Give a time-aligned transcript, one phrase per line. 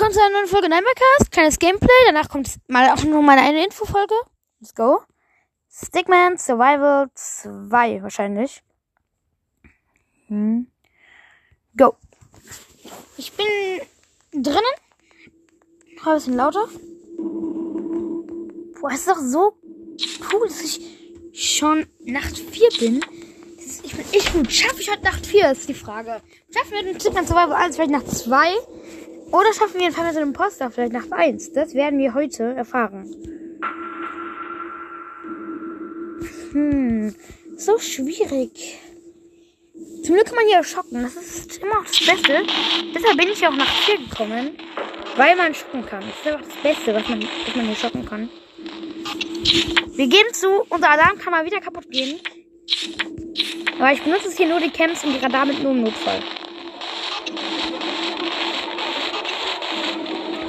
[0.00, 1.30] willkommen zu einer neuen Folge Nimecast.
[1.30, 1.88] Kleines Gameplay.
[2.06, 4.14] Danach kommt mal auch noch meine eine Infofolge.
[4.58, 5.02] Let's go.
[5.70, 8.62] Stickman Survival 2 wahrscheinlich.
[10.28, 10.68] Hm.
[11.76, 11.96] Go.
[13.18, 13.46] Ich bin
[14.32, 14.62] drinnen.
[15.96, 16.66] Noch ein bisschen lauter.
[18.80, 19.58] Boah, ist doch so
[20.32, 20.80] cool, dass ich
[21.34, 23.04] schon Nacht 4 bin.
[23.84, 24.50] Ich bin echt gut.
[24.50, 26.22] Schaffe ich heute Nacht 4, ist die Frage.
[26.54, 28.54] Schaffen wir den Stickman Survival 1 vielleicht nach 2?
[29.32, 31.52] Oder schaffen wir den Fall mit dem Imposter vielleicht nach 1?
[31.52, 33.14] Das werden wir heute erfahren.
[36.52, 37.14] Hm,
[37.56, 38.78] so schwierig.
[40.02, 41.02] Zum Glück kann man hier schocken.
[41.02, 42.42] Das ist immer auch das Beste.
[42.94, 44.56] Deshalb bin ich ja auch nach 4 gekommen.
[45.16, 46.00] Weil man schocken kann.
[46.00, 48.28] Das ist einfach das Beste, was man, was man hier schocken kann.
[49.94, 52.20] Wir geben zu, unser Alarm kann mal wieder kaputt gehen.
[53.78, 56.20] Aber ich benutze hier nur die Camps und die Radar mit nur im Notfall.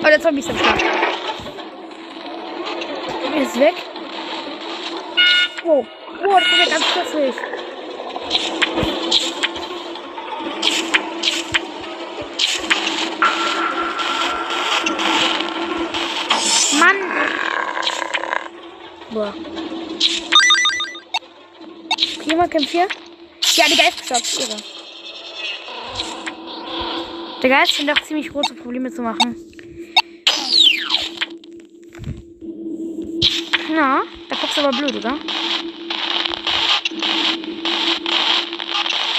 [0.04, 0.82] Oh, der Zombie ist am Start.
[3.36, 3.76] Er ist weg.
[5.64, 5.86] Oh,
[6.26, 7.36] oh, das ist ja ganz plötzlich.
[16.80, 16.98] Mann.
[19.12, 19.34] Boah.
[22.26, 22.88] Jemand kämpft hier?
[23.54, 24.40] Ja, die Geist gestoppt.
[24.40, 24.58] Irre.
[27.44, 29.51] Der Geist scheint auch ziemlich große Probleme zu machen.
[33.82, 35.18] Na, da guckst du aber blöd, oder?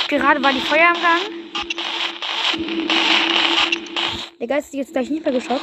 [0.08, 1.22] Gerade war die Feuer am Gang.
[4.38, 5.62] Der Geist ist jetzt gleich nicht mehr geschockt.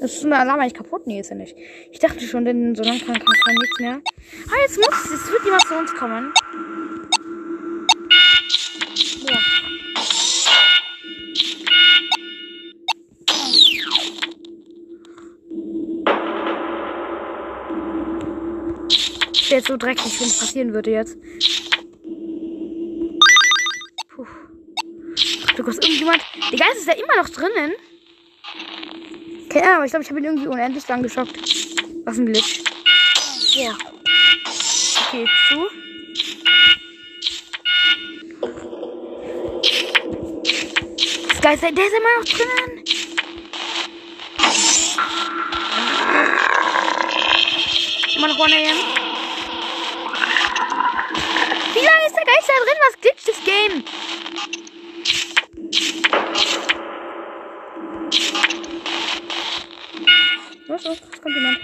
[0.00, 1.06] Das ist eine Alarm eigentlich kaputt?
[1.06, 1.56] Nee, ist er nicht.
[1.92, 4.00] Ich dachte schon, denn so lange kann, kann, nichts mehr.
[4.48, 5.10] Ah, jetzt muss es.
[5.12, 6.32] Jetzt wird jemand zu uns kommen.
[19.50, 21.16] Wäre so dreckig, wenn es passieren würde jetzt.
[24.08, 24.26] Puh.
[25.56, 26.22] Du kommst irgendjemand.
[26.52, 27.72] Der Geist ist da immer noch drinnen.
[29.48, 31.36] Keine Ahnung, aber ich glaube, ich habe ihn irgendwie unendlich lang geschockt.
[32.04, 32.62] Was ein Glitch.
[33.54, 33.76] Ja.
[35.08, 35.66] Okay, zu.
[41.28, 42.84] Das Geist, der ist immer noch drinnen.
[48.16, 48.97] Immer noch 1 AM.
[52.28, 52.78] Geist da drin?
[52.86, 53.84] Was glitscht das Game?
[60.66, 61.58] Was, was, was kommt jemand?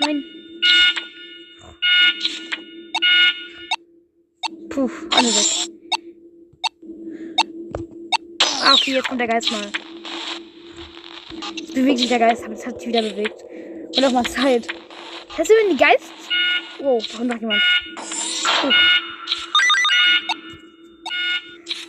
[0.00, 0.24] Nein.
[4.68, 5.48] Puh, alle weg.
[8.62, 9.72] Ah, okay, jetzt kommt der Geist mal.
[11.54, 13.42] Jetzt bewegt sich der Geist, aber jetzt hat sich wieder bewegt.
[13.96, 14.73] Und auch mal Zeit.
[15.36, 16.12] Hast du denn die Geist?
[16.78, 17.60] Oh, da kommt noch jemand.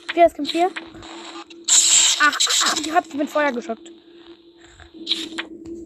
[0.10, 0.72] Okay, das kommt hier.
[2.22, 3.92] Ach, ach, ich hab mit Feuer geschockt.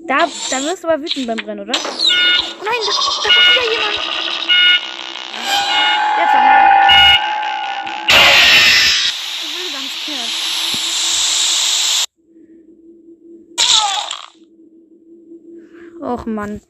[0.07, 1.77] Da, da wirst du aber wütend beim Brennen, oder?
[1.77, 3.95] Oh nein, da, da kommt wieder jemand.
[6.17, 6.79] Jetzt nicht mehr.
[16.01, 16.61] Och Mann.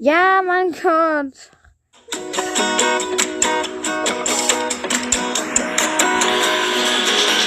[0.00, 1.32] Ja, mein Gott.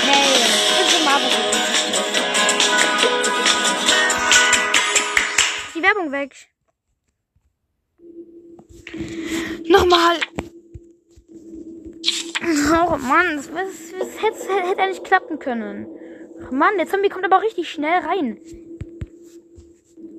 [0.03, 1.07] Hey, ich bin.
[5.61, 6.35] Ist Die Werbung weg.
[9.69, 10.17] Nochmal.
[12.43, 15.87] Oh Mann, das, das, das hätte, hätte nicht klappen können.
[16.49, 18.41] Oh Mann, der Zombie kommt aber auch richtig schnell rein.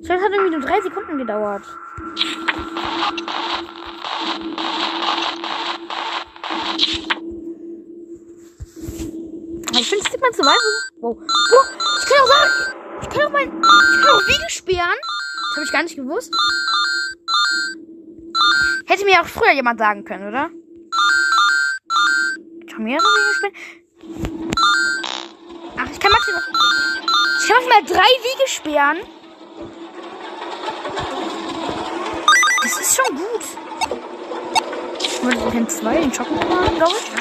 [0.01, 1.63] Es hat irgendwie nur drei Sekunden gedauert.
[9.75, 10.55] Ich finde Stickman Survival.
[11.01, 11.17] Wow.
[11.17, 11.65] Oh,
[11.99, 12.51] ich kann auch sagen,
[13.01, 14.99] ich kann auch mein, ich kann auch Wiegel sperren.
[15.01, 16.33] Das habe ich gar nicht gewusst.
[18.85, 20.49] Hätte mir auch früher jemand sagen können, oder?
[22.59, 24.51] Ich kann mehrere Wiegel sperren.
[25.77, 26.43] Ach, ich kann maximal,
[27.39, 29.22] ich kann maximal drei Wiegel sperren.
[32.93, 33.43] Ist schon gut.
[35.23, 37.11] Und den zwei, den Schocken glaube ich.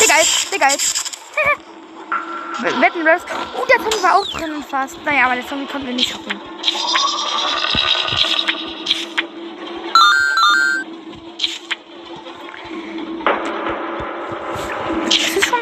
[0.00, 1.12] Der Geist, der Geist.
[2.80, 3.22] Wetten, das.
[3.56, 4.96] Oh, der Zombie war auch drinnen fast.
[5.04, 6.40] Naja, aber der Zombie konnte wir nicht schocken.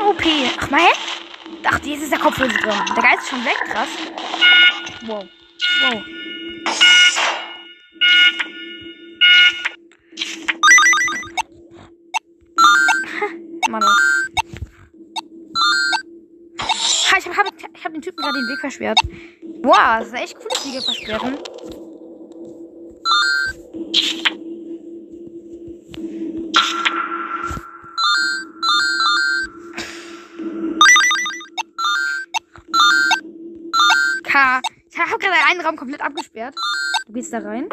[0.08, 0.50] Okay.
[0.58, 0.92] Ach mal, hä?
[1.64, 2.72] Ach, jetzt ist der Kopfhörer drin.
[2.94, 3.88] Der Geist ist schon weg, krass.
[5.06, 5.26] Wow.
[5.82, 6.25] Wow.
[18.56, 19.00] Weg versperrt.
[19.62, 21.38] Wow, das ist echt cool, Wege versperren.
[34.24, 34.60] K.
[34.90, 36.54] Ich habe gerade einen Raum komplett abgesperrt.
[37.06, 37.68] Du gehst da rein.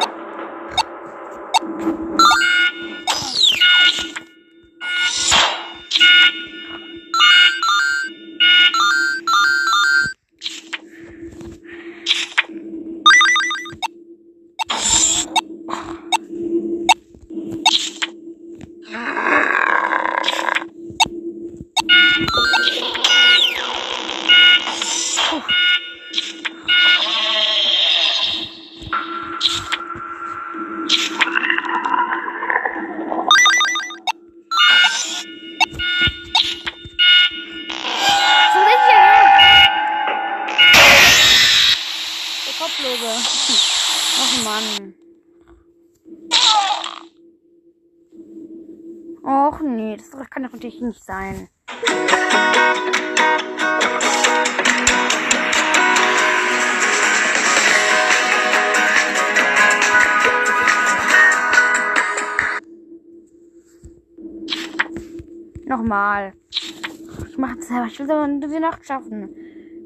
[67.70, 69.34] Ich das will aber die Nacht schaffen.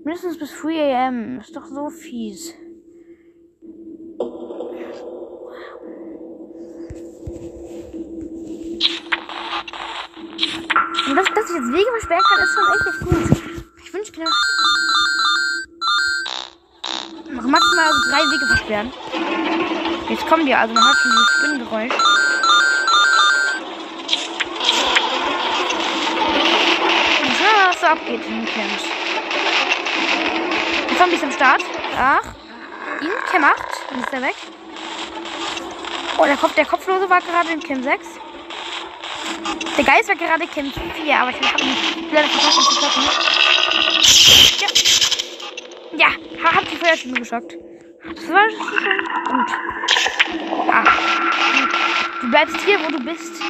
[0.04, 1.38] Mindestens bis 3 am.
[1.38, 2.54] Ist doch so fies.
[11.08, 13.28] Und dass, dass ich jetzt Wege versperren kann, ist schon echt, echt gut.
[13.84, 14.31] Ich wünsche genau.
[17.48, 18.92] Maximal drei Wege versperren.
[20.08, 22.18] Jetzt kommen die, also man hat schon dieses Spinnengeräusch.
[27.88, 28.70] So abgeht in dem Camp.
[30.90, 31.62] Die Zombies am Start.
[31.96, 32.23] Ach.
[33.00, 33.56] Ihn, Cam 8.
[33.90, 34.35] Dann ist er weg.
[36.19, 38.06] Oh, der, Kopf, der Kopflose war gerade in Cam 6.
[39.76, 43.02] Der Geist war gerade Camp 4, aber ich habe ihn leider verpasst, ihn zu schocken.
[45.96, 46.08] Ja.
[46.08, 47.55] Ja, hab die Feuerstimme geschockt.
[48.14, 49.50] Das war gut.
[50.70, 50.84] Ah.
[52.20, 53.41] Du bleibst hier, wo du bist.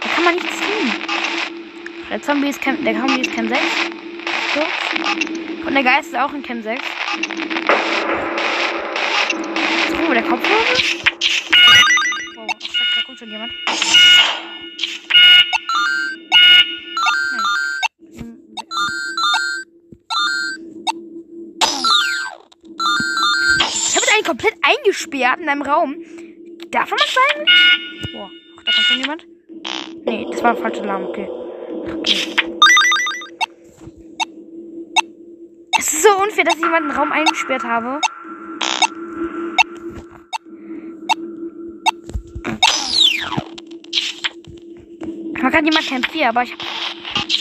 [0.00, 1.05] Da kann man nichts tun.
[2.10, 3.60] Der Zombie ist Camp, der Zombie ist Camp 6.
[4.54, 5.66] So.
[5.66, 6.82] Und der Geist ist auch in Camp 6.
[10.08, 10.60] Oh, der Kopfhörer?
[12.38, 13.52] Oh, da kommt schon jemand.
[24.26, 25.96] komplett eingesperrt in einem Raum.
[26.70, 28.12] Darf man das eigentlich?
[28.12, 28.30] Boah,
[28.64, 29.26] da kommt schon jemand.
[30.04, 31.28] Nee, das war ein falscher Alarm, okay.
[31.94, 32.36] Okay.
[35.78, 38.00] Es ist so unfair, dass ich jemanden Raum eingesperrt habe.
[45.42, 46.52] Man kann jemand Camp 4, aber ich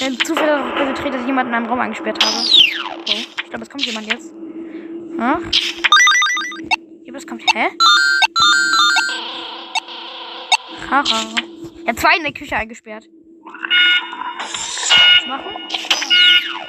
[0.02, 2.36] habe zufällig darauf konzentriert, dass ich jemanden in einem Raum eingesperrt habe.
[2.36, 4.34] So, ich glaube, es kommt jemand jetzt.
[5.20, 5.40] Ach
[7.16, 7.44] was kommt.
[7.54, 7.68] Hä?
[10.90, 11.36] Haha.
[11.88, 13.10] Ja, zwei in der Küche eingesperrt.
[15.27, 15.55] Machen?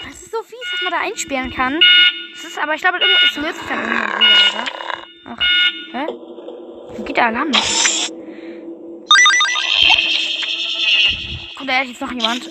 [0.05, 1.79] Das ist so fies, dass man da einsperren kann.
[2.33, 4.65] Das ist aber, ich glaube, es löst sich dann irgendwann wieder, oder?
[5.27, 5.39] Ach,
[5.93, 6.07] hä?
[6.97, 8.13] Wo geht der Alarm nicht?
[11.57, 12.49] Kommt da jetzt noch jemand?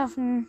[0.00, 0.48] Schaffen.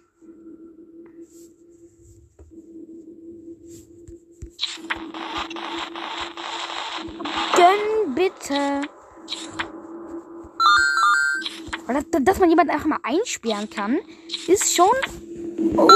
[7.55, 8.81] gönn bitte.
[11.85, 13.99] Weil das, dass man jemanden einfach mal einsperren kann,
[14.47, 14.87] ist schon.
[15.77, 15.89] Oh.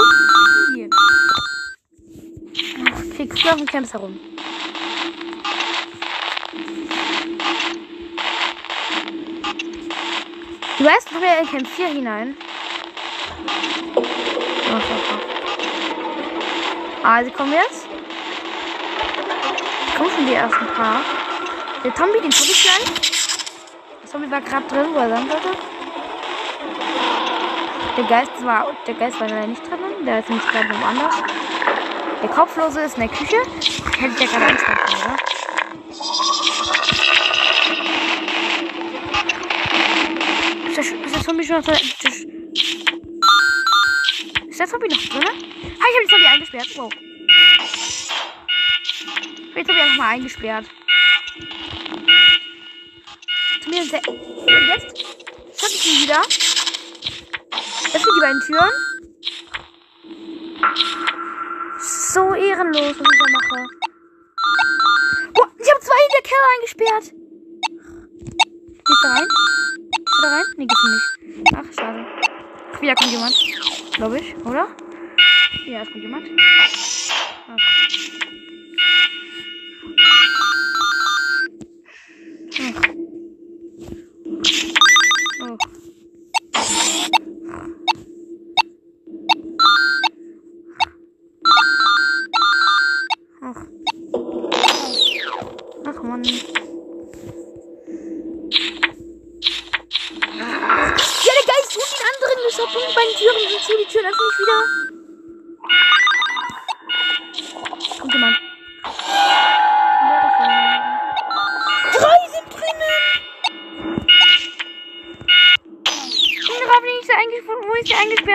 [3.10, 4.20] Okay, guck mal auf dem Campus herum.
[10.78, 12.36] Du weißt, wir in Camp 4 hinein.
[13.94, 15.26] Oh, oh, oh.
[17.02, 17.86] Ah, kommen jetzt.
[19.96, 21.00] Kommen schon die ersten paar.
[21.84, 22.84] Der Zombie, den Zombie gleich.
[24.02, 25.48] Der Zombie war gerade drin, wo er sein sollte.
[27.96, 29.78] Der Geist war, der Geist war leider nicht drin.
[30.04, 31.14] Der ist nämlich gerade woanders.
[32.22, 33.36] Der Kopflose ist in der Küche.
[33.98, 35.16] Hätte ich ja gerade Angst davor, oder?
[40.68, 41.78] Ist der, ist der Zombie schon noch drin?
[49.56, 50.66] Jetzt habe ich einfach mal eingesperrt.
[53.64, 53.90] Und jetzt
[55.58, 56.20] schaffe ich ihn wieder.
[57.94, 58.74] Öffne die beiden Türen.
[61.78, 63.66] So ehrenlos, was ich da mache.
[65.32, 67.06] Boah, ich habe zwei in der Keller eingesperrt.
[68.84, 69.28] Gehst du rein?
[69.90, 70.44] Gehst du da rein?
[70.58, 71.54] Nee, gehst du nicht.
[71.54, 72.00] Ach, schade.
[72.74, 73.34] Ach, wieder kommt jemand.
[73.94, 74.68] Glaube ich, oder?
[75.66, 76.28] Ja, es kommt jemand.
[77.48, 77.75] Ach.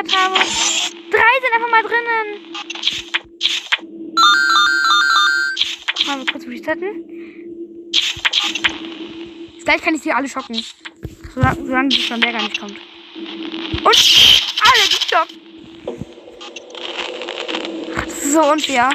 [0.02, 0.36] Eingesperrt habe.
[1.12, 2.28] Drei sind einfach mal drinnen.
[6.08, 7.06] Mal kurz resetten.
[9.64, 10.64] Gleich kann ich sie alle schocken.
[11.34, 12.76] Solange, die Schlamberger nicht kommt.
[13.16, 15.38] Und alle gestoppt.
[17.96, 18.90] Das ist so unfair.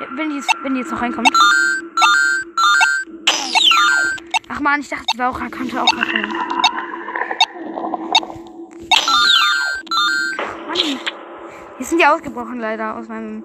[0.00, 1.30] Ja, wenn, die jetzt, wenn die jetzt noch reinkommt.
[4.48, 6.71] Ach man, ich dachte, die war auch, konnte auch reinkommen.
[11.92, 13.44] Sind die ausgebrochen leider aus meinem.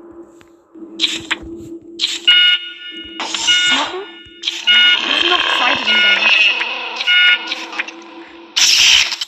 [3.67, 4.03] Knochen.
[5.09, 6.11] Es sind noch zwei drin da.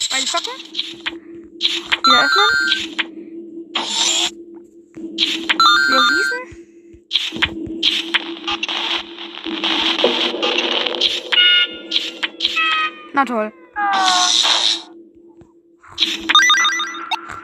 [0.10, 0.54] Beide schocken.
[2.06, 2.52] Wieder öffnen.
[5.90, 6.42] Wieder schließen.
[13.12, 13.52] Na toll.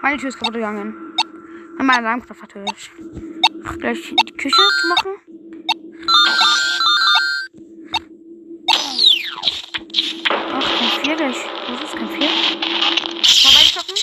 [0.01, 1.14] Meine Tür ist kaputt gegangen.
[1.77, 2.91] Und mein Alarmknopf natürlich.
[3.79, 5.11] Gleich die Küche zu machen.
[10.29, 11.37] Ach, kein Vier gleich.
[11.69, 12.29] Was ist kein Vier?
[13.41, 13.95] Vorbeistoppen.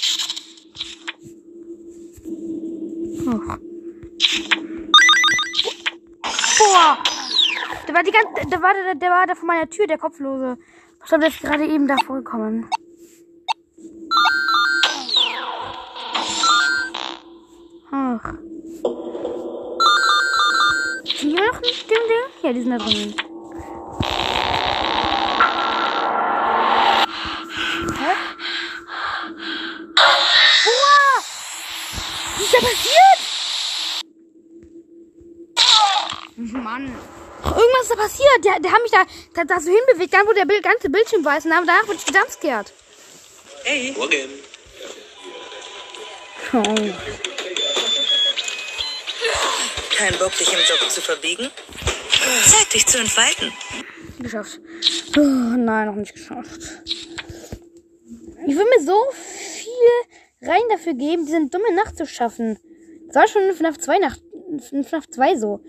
[3.29, 3.59] Ach.
[6.59, 6.99] Boah.
[7.89, 10.59] Der war die ganze, der war der, der war da vor meiner Tür, der Kopflose.
[11.03, 12.69] Ich glaube, der ist gerade eben da vorgekommen.
[22.53, 23.15] Ja, die sind da drin.
[27.99, 28.13] Hä?
[30.65, 31.23] Boah!
[32.37, 33.21] Was ist da passiert?
[36.37, 36.95] Mann.
[37.43, 38.45] Irgendwas ist da passiert.
[38.45, 41.25] Der, der hat mich da, da, da so hinbewegt, dann wo der Bild, ganze Bildschirm
[41.25, 41.47] weiß.
[41.47, 42.71] Und dann- danach wurde ich gejumpscared.
[43.65, 44.29] Hey, Morgen.
[46.53, 46.75] Oh.
[49.97, 51.51] kein Bock, dich im Job zu verbiegen?
[52.41, 53.53] Zeit, dich zu entfalten.
[54.21, 54.61] Geschafft.
[55.17, 56.61] Oh, nein, noch nicht geschafft.
[58.47, 62.59] Ich will mir so viel rein dafür geben, diese dumme Nacht zu schaffen.
[63.07, 64.21] Das war schon in FNAF 2 Nacht,
[64.69, 65.61] FNAF 2 so.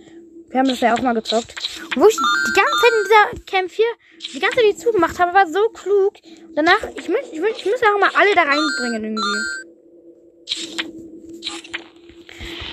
[0.49, 1.55] Wir haben das ja auch mal gezockt.
[1.95, 3.85] Und wo ich die ganze Zeit in dieser Camp 4,
[4.33, 6.13] die ganze Zeit die zugemacht habe, war so klug.
[6.55, 9.39] Danach, ich muss, ich, muss, ich muss auch mal alle da reinbringen irgendwie.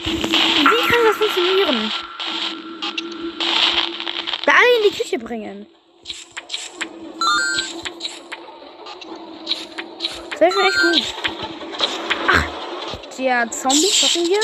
[0.05, 1.91] Wie kann das funktionieren?
[4.61, 5.67] Alle in die Küche bringen.
[10.33, 11.15] Das wäre schon echt gut.
[12.29, 12.45] Ach,
[13.17, 14.41] der Zombie shoppen hier.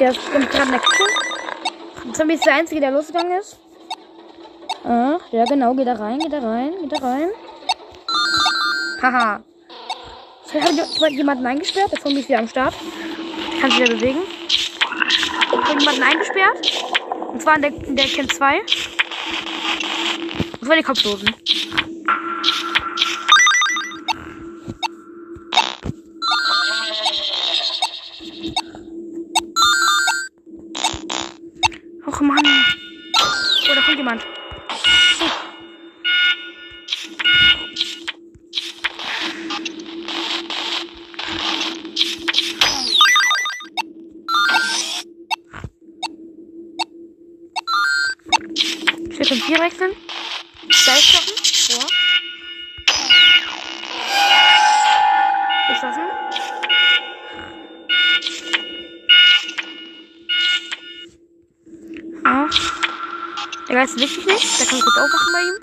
[0.00, 1.04] Der ist gerade in der Küche.
[2.12, 3.58] Zombie ist der Einzige, der losgegangen ist.
[4.84, 7.28] Ach, ja genau, geht da rein, geht da rein, geht da rein.
[9.00, 9.44] Haha.
[10.46, 11.92] Vielleicht hat jemanden eingesperrt.
[11.92, 12.74] Der Zombie ist wieder am Start.
[13.60, 14.41] Kann sich wieder bewegen.
[15.78, 16.84] Jemanden eingesperrt.
[17.28, 18.60] Und zwar in der, in der Camp 2.
[20.60, 21.34] Das war die Kopflosen.
[63.72, 64.60] Der Geist wichtig nicht.
[64.60, 65.56] Der kann kurz aufwachen bei ihm.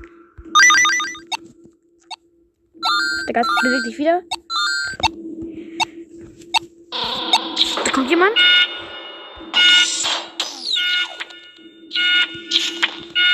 [3.27, 4.23] Der Geist bewegt sich wieder.
[7.85, 8.35] Da kommt jemand.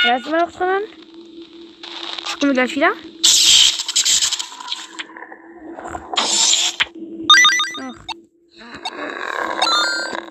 [0.03, 0.83] Der ist immer noch drinnen.
[2.37, 2.91] Kommen wir gleich wieder.
[7.79, 7.95] Ach.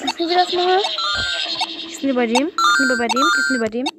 [0.05, 0.83] Lassen wir das mal.
[1.89, 2.35] Die sind über dem.
[2.35, 3.23] Die sind über dem.
[3.37, 3.94] Die sind über dem.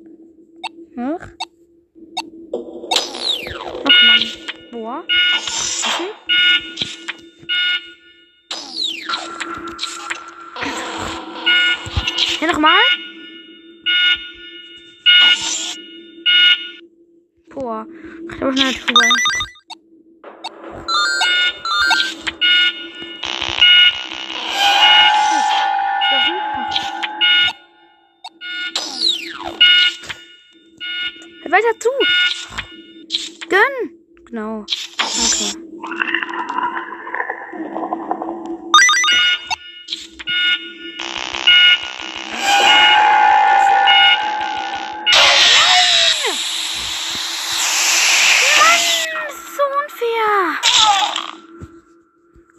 [31.55, 31.89] Weiter zu.
[33.49, 33.99] Gönn.
[34.25, 34.61] Genau.
[34.61, 35.61] Okay.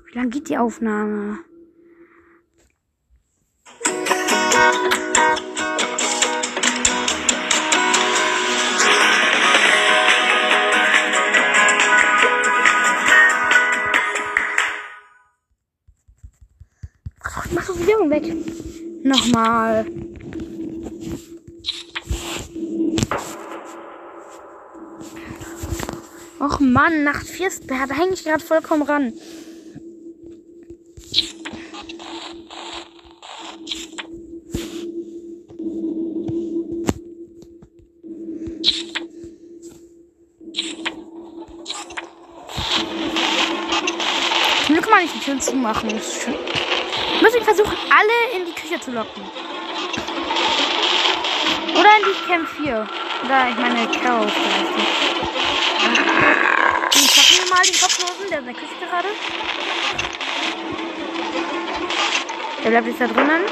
[0.07, 1.41] Wie lange geht die Aufnahme?
[19.17, 19.87] Nochmal.
[26.39, 29.13] Och Mann, Nacht 4 ist, da hänge ich gerade vollkommen ran.
[44.67, 45.89] Glück mal nicht die Türen zumachen.
[45.89, 46.35] Das ist schön.
[47.21, 49.23] Muss versuchen, alle in die Küche zu locken.
[51.71, 52.87] Oder in die Camp 4.
[53.25, 54.33] Oder ich meine Chaos.
[56.95, 59.09] Ich packen wir mal den Kopflosen, der in der Küche gerade.
[62.65, 63.43] Der bleibt jetzt da drinnen.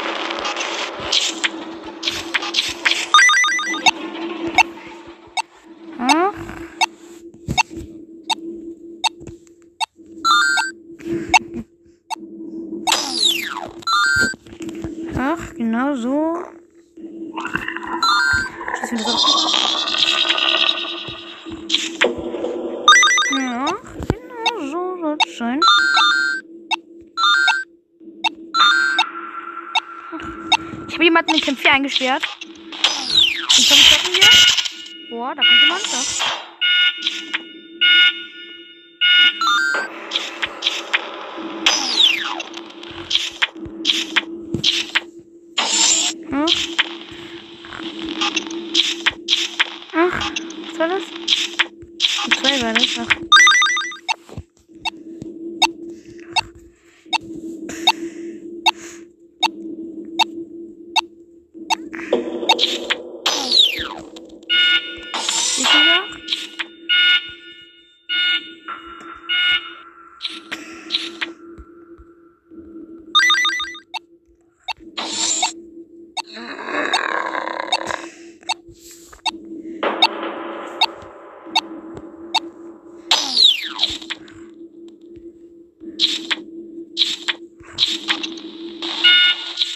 [30.89, 32.23] Ich habe jemanden in Camp 4 eingesperrt.
[32.23, 35.11] Und komm, checken wir.
[35.11, 35.83] Boah, da kommt jemand.
[35.85, 37.44] Da.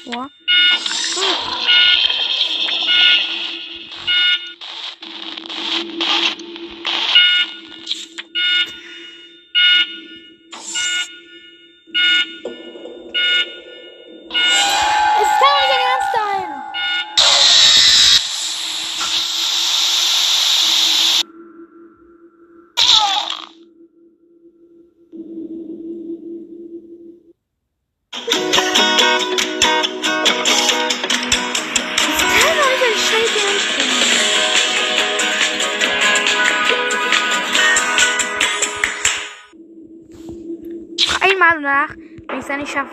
[0.08, 1.57] 我，嗯。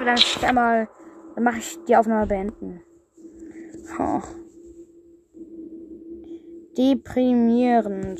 [0.06, 0.88] Dann einmal,
[1.36, 2.82] dann mache ich die Aufnahme beenden.
[4.00, 4.22] Oh.
[6.78, 8.20] Deprimierend.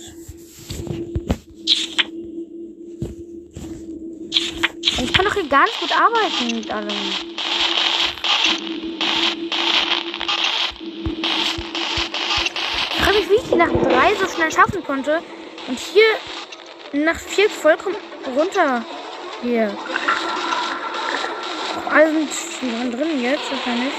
[4.98, 6.90] Ich kann doch hier gar nicht gut arbeiten mit allem.
[12.90, 15.22] Ich frage mich, wie ich die nach drei so schnell schaffen konnte.
[15.68, 16.06] Und hier
[16.94, 17.98] nach vier vollkommen
[18.36, 18.86] runter.
[19.42, 19.72] Hier.
[21.96, 22.30] Alle sind
[22.60, 23.94] schon drin jetzt, wahrscheinlich.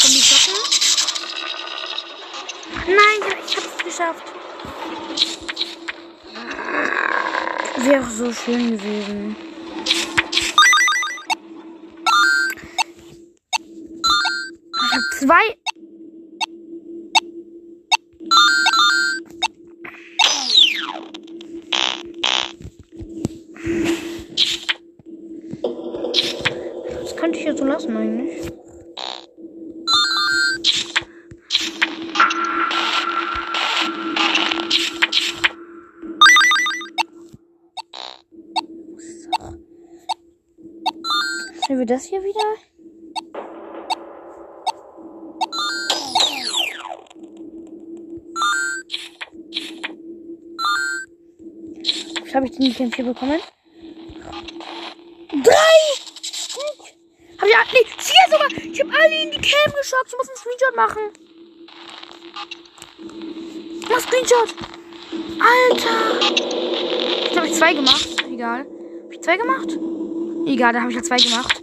[0.00, 0.58] Kommen die Socken?
[2.88, 4.24] Nein, ich hab's geschafft.
[7.76, 9.36] Wäre so schön gewesen.
[14.74, 15.63] Ich hab zwei.
[41.66, 42.40] Sehen wir das hier wieder?
[52.22, 53.40] Was habe ich denn Camp hier bekommen?
[55.42, 55.54] Drei!
[57.38, 58.48] Hab ich nee, vier sogar!
[58.50, 60.08] Ich habe alle in die Cam geschockt.
[60.08, 61.02] Ich muss einen Screenshot machen.
[63.88, 64.54] Mach Screenshot!
[65.40, 66.20] Alter!
[67.24, 68.08] Jetzt habe ich zwei gemacht.
[68.30, 68.66] Egal.
[69.04, 69.78] Hab ich zwei gemacht?
[70.46, 71.62] Egal, da habe ich ja zwei gemacht.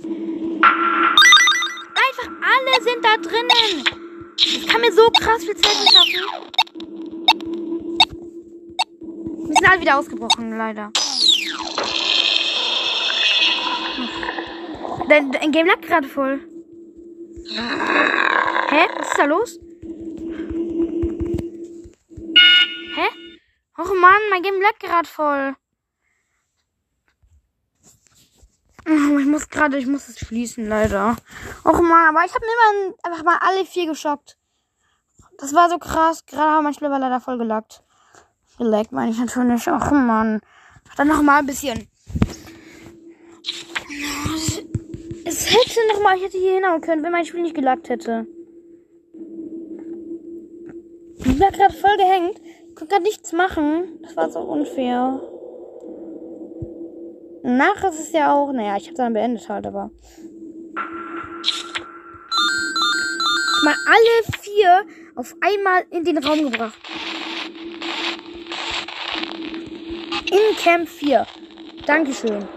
[1.93, 3.83] Einfach alle sind da drinnen.
[4.37, 6.21] Ich kann mir so krass viel Zeit schaffen.
[9.47, 10.91] Wir sind alle wieder ausgebrochen, leider.
[15.09, 16.39] Dein, dein Game lag gerade voll.
[18.69, 18.87] Hä?
[18.97, 19.59] Was ist da los?
[22.95, 23.07] Hä?
[23.77, 25.55] Och Mann, mein Game lag gerade voll.
[29.19, 31.15] Ich muss gerade, ich muss es schließen, leider.
[31.63, 34.37] Och man, aber ich habe mir immer einfach mal alle vier geschockt.
[35.37, 36.25] Das war so krass.
[36.25, 37.83] Gerade haben mein Schlepper leider voll gelackt.
[38.57, 39.67] Geleckt meine ich natürlich.
[39.67, 40.41] Och man.
[40.97, 41.87] Dann noch mal ein bisschen.
[45.25, 48.27] Es hätte noch mal, ich hätte hier hinhauen können, wenn mein Spiel nicht gelackt hätte.
[51.17, 52.41] Ich war gerade voll gehängt.
[52.69, 53.99] Ich konnte gerade nichts machen.
[54.01, 55.21] Das war so unfair.
[57.43, 59.89] Nach ist es ja auch, naja, ich habe dann beendet halt, aber.
[63.63, 66.77] Mal alle vier auf einmal in den Raum gebracht.
[70.31, 71.25] In Camp 4.
[71.85, 72.47] Dankeschön.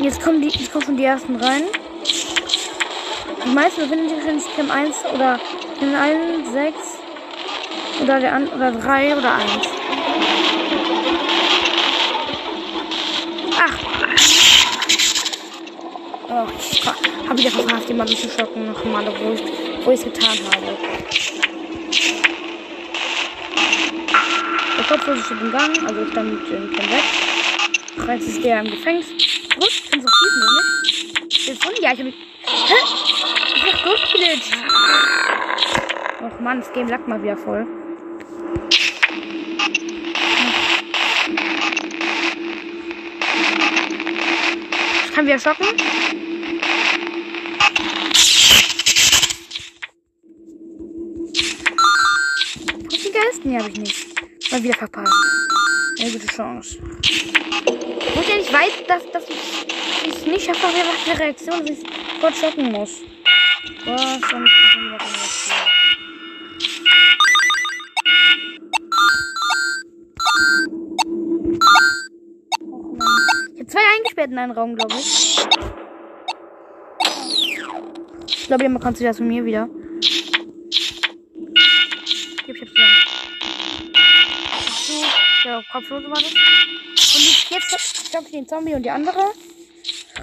[0.00, 1.64] Jetzt kommen, die, jetzt kommen die ersten rein.
[3.44, 5.38] Die meisten befinden sich in Camp 1 oder
[5.80, 6.76] in 1, 6
[8.02, 9.50] oder der oder 3 oder 1.
[13.58, 13.78] Ach.
[16.30, 16.46] Oh,
[17.30, 18.66] ich habe wieder verpasst, jemanden zu schocken.
[18.66, 19.40] Noch mal, wo ich
[19.84, 20.76] wo es getan habe.
[24.76, 27.04] Der Kopf ist im Gang, also ich dann den Camp weg.
[28.08, 29.06] Rechts ist der im Gefängnis.
[29.10, 31.46] Gut, ich kann so schießen, oder nicht?
[31.46, 31.82] Gefunden?
[31.82, 32.16] Ja, ich habe mich.
[32.66, 32.74] Hä?
[33.54, 33.62] Ich
[36.20, 36.32] hab.
[36.32, 37.64] Och Mann, das Game lag mal wieder voll.
[45.04, 45.66] Ich kann wieder schocken.
[53.50, 54.52] Geisten habe ich nicht.
[54.52, 55.12] Mal wieder verpasst.
[55.98, 56.78] Eine gute Chance.
[56.80, 61.70] Wo ich ja nicht weiß, dass, dass ich es nicht schaffe, einfach die Reaktion, dass
[61.70, 61.78] ich
[62.14, 63.00] sofort schocken muss.
[63.84, 64.52] Soll ich ich?
[73.54, 75.38] Ich habe zwei eingesperrt in einen Raum, glaube ich.
[78.26, 79.68] Ich glaube, jemand kommt wieder zu mir wieder.
[82.46, 83.20] Ich hab's zusammen.
[85.72, 86.32] Kopflose war das.
[86.32, 89.32] Und jetzt stopp ich den Zombie und die andere.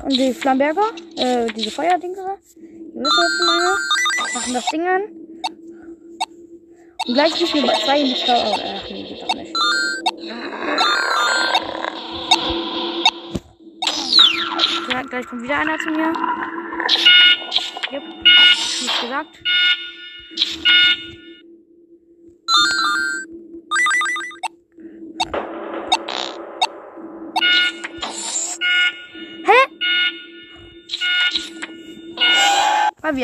[0.03, 0.91] Und die Flamberger.
[1.15, 3.77] Äh, diese was ich meine.
[4.33, 5.01] Machen das Ding an.
[7.05, 8.55] Und gleich nicht nur zwei in die Frau.
[8.55, 9.53] Ach nee, geht doch nicht.
[14.91, 16.13] Ja, gleich kommt wieder einer zu mir.
[17.91, 18.03] Yep.
[18.81, 19.39] Nicht gesagt.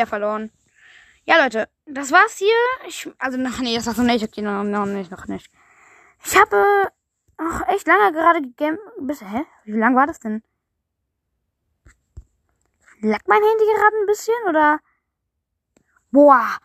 [0.04, 0.52] Wieder verloren.
[1.26, 2.88] Ja, Leute, das war's hier.
[2.88, 4.24] Ich, also, noch, nee, das war's noch nicht.
[4.24, 5.50] Okay, noch, noch nicht, noch nicht.
[6.26, 6.92] Ich habe
[7.38, 8.78] auch echt lange gerade gegame.
[9.00, 9.46] Bis, hä?
[9.66, 10.44] Wie lang war das denn?
[13.02, 14.80] Lag mein Handy gerade ein bisschen oder?
[16.12, 16.58] Boah,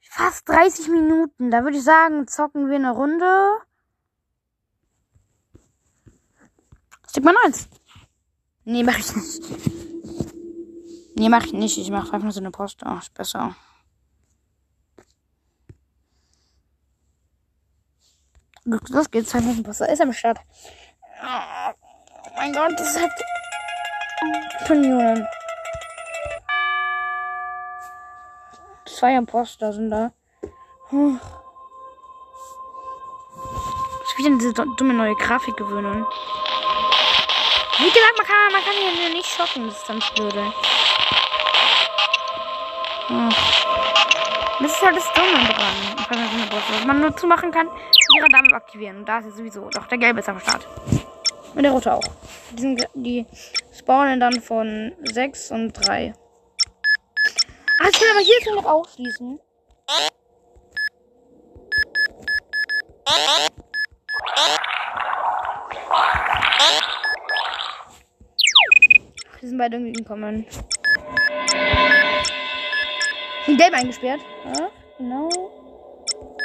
[0.00, 1.50] fast 30 Minuten.
[1.50, 3.58] Da würde ich sagen, zocken wir eine Runde.
[7.20, 7.68] Mal eins.
[8.64, 9.91] Nee, mach ich nicht.
[11.14, 11.78] Nee, mach ich nicht.
[11.78, 12.82] Ich mach einfach so eine Post.
[12.84, 13.54] Oh, ist besser.
[18.64, 19.88] Los geht's, zwei Poster.
[19.88, 20.38] Ist am Start.
[21.22, 23.10] Oh mein Gott, das hat
[24.68, 25.26] Millionen.
[28.86, 30.12] Zwei Imposter sind da.
[30.90, 31.20] Hm.
[34.06, 36.06] Ich will diese dumme neue Grafik gewöhnen.
[37.78, 40.52] Wie gesagt, man kann, man kann hier nicht schocken, das ist ganz blöde.
[44.62, 45.74] Das ist halt das Dumme dran.
[46.50, 47.68] Was man nur zumachen kann,
[48.16, 49.04] ihre Dame aktivieren.
[49.04, 49.68] Da ist er sowieso.
[49.70, 50.68] Doch, der gelbe ist am Start.
[51.54, 52.02] Und der rote auch.
[52.52, 53.26] Die, sind, die
[53.76, 56.14] spawnen dann von 6 und 3.
[57.80, 59.40] Ah, ich will aber hier schon noch ausschließen.
[69.40, 70.46] Die sind beide irgendwie gekommen.
[73.46, 74.20] Sind gelb eingesperrt.
[74.44, 75.28] Ja, genau.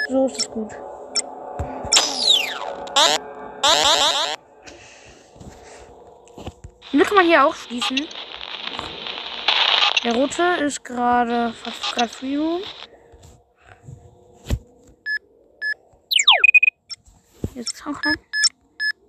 [0.10, 0.72] So ist es gut.
[6.94, 8.08] Und kann man hier auch schließen.
[10.04, 12.62] Der rote ist gerade fast gerade Free Room.
[17.56, 18.16] Jetzt ist auch rein.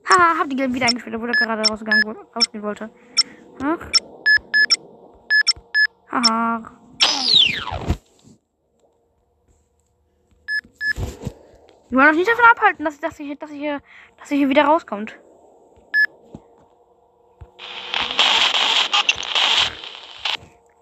[0.09, 2.91] Haha, hab die gelben wieder eingespielt, obwohl er gerade rausgegangen rausgehen wollte.
[6.11, 6.78] Haha.
[11.91, 13.81] Wir wollen uns nicht davon abhalten, dass, dass, ich, dass, ich hier,
[14.19, 15.19] dass ich hier wieder rauskommt.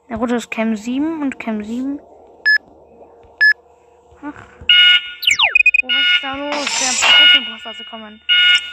[0.09, 2.01] Der rote ist Cam 7 und Cam 7.
[4.23, 4.47] Ach.
[5.83, 6.51] Oh, was ist da los?
[6.81, 6.89] Der
[7.21, 8.21] rote Imposter zu kommen.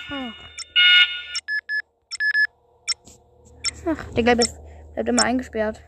[0.10, 0.34] Ach.
[3.86, 4.44] Ach, der gelbe
[4.94, 5.84] bleibt immer eingesperrt.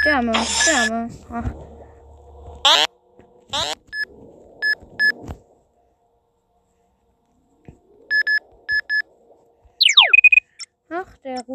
[0.00, 1.08] Sterbe, sterbe.
[1.32, 1.65] Ach.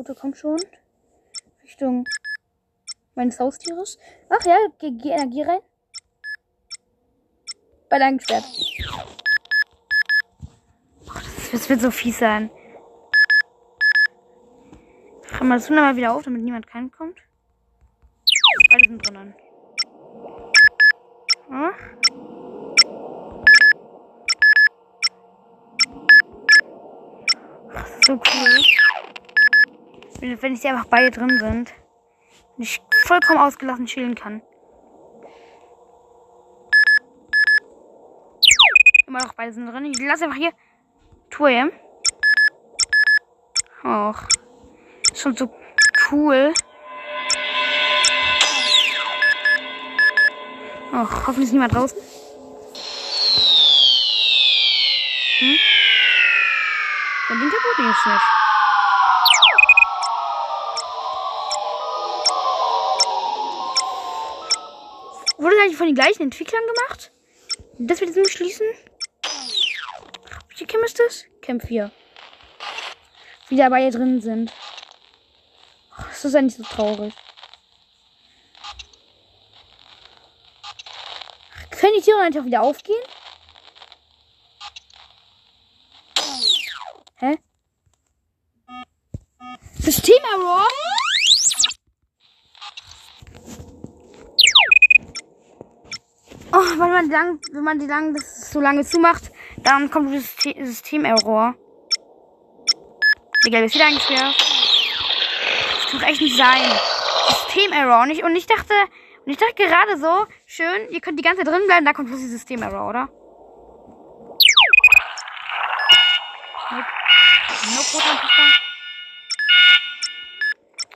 [0.02, 0.58] Rote kommt schon.
[1.64, 2.06] Richtung
[3.14, 4.00] meines Haustieres.
[4.30, 5.60] Ach ja, geh, geh Energie rein.
[7.88, 8.44] Beide eingesperrt.
[11.06, 12.50] das, das wird so fies sein.
[15.30, 17.20] Kann man das mal wieder auf, damit niemand reinkommt?
[18.72, 19.36] Beide sind drinnen.
[21.52, 21.78] Ach.
[27.76, 29.11] Ach, so cool.
[30.22, 31.74] Wenn ich sie einfach beide drin sind.
[32.56, 34.42] Und ich vollkommen ausgelassen chillen kann.
[39.08, 39.86] Immer noch beide sind drin.
[39.86, 40.54] Ich lasse einfach hier.
[41.32, 41.72] Tour,
[43.84, 44.28] Och.
[45.16, 45.50] Schon so
[46.12, 46.54] cool.
[50.94, 51.98] Och, hoffentlich ist niemand draußen.
[55.40, 55.58] Hm?
[57.30, 58.41] Der linke Boden ist nicht.
[65.82, 67.12] Von den gleichen Entwicklern gemacht?
[67.80, 68.68] Das wir diesem schließen?
[70.50, 71.26] Welche Camp ist das?
[71.42, 71.90] Camp 4.
[73.48, 74.54] Wie dabei hier drin sind.
[75.98, 77.16] Oh, das ist ja nicht so traurig.
[81.72, 83.02] Können die Tiere einfach wieder aufgehen?
[87.16, 87.40] Hä?
[89.80, 90.68] System-Error?
[96.62, 100.36] Oh, wenn man die lang, wenn man die lang, so lange zumacht, dann kommt das
[100.44, 101.56] System-Error.
[103.48, 104.36] Egal, ist wieder eingesperrt.
[105.84, 106.62] Das kann echt nicht sein.
[107.30, 108.04] System-Error.
[108.04, 108.74] Und ich, und ich dachte,
[109.26, 112.10] und ich dachte gerade so, schön, ihr könnt die ganze Zeit drin bleiben, da kommt
[112.10, 113.10] bloß die System-Error, oder?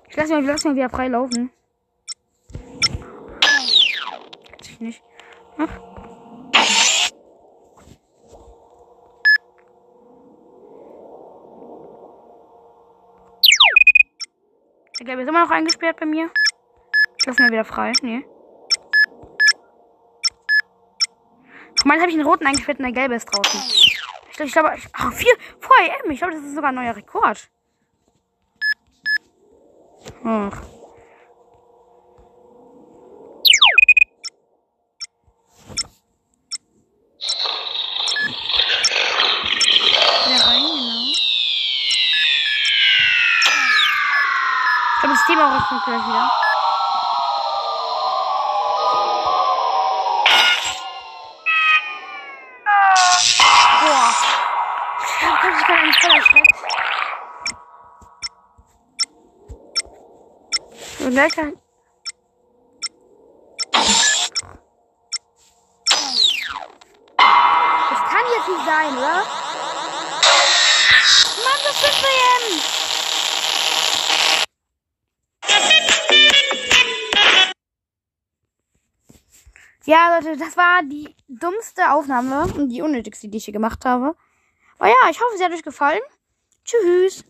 [0.09, 1.51] Ich lasse mal, lass mal wieder frei laufen.
[3.41, 5.01] Kann ich nicht.
[5.57, 5.67] Der
[15.05, 16.29] Gelbe ist immer noch eingesperrt bei mir.
[17.25, 17.91] Lassen wir wieder frei.
[18.01, 18.25] Nee.
[21.85, 23.61] Mal, jetzt habe ich einen roten eingeführt und der gelbe ist draußen.
[24.31, 26.09] Ich glaube, ich glaube, ich, ach, vier, vor EM.
[26.09, 27.47] Ich glaube, das ist sogar ein neuer Rekord.
[30.23, 30.63] Ach.
[40.25, 41.05] Wieder rein, genau.
[44.95, 45.13] Ich glaube,
[45.85, 46.31] das Thema kommt gleich wieder.
[53.81, 54.09] Boah.
[55.01, 56.55] Ich hab mich gar nicht voll erschreckt.
[60.99, 61.64] So, lecker.
[79.85, 84.15] Ja, Leute, das war die dummste Aufnahme und die unnötigste, die ich hier gemacht habe.
[84.79, 86.01] Aber ja, ich hoffe, sie hat euch gefallen.
[86.63, 87.23] Tschüss.